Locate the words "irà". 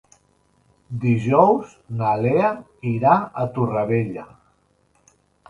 2.93-3.13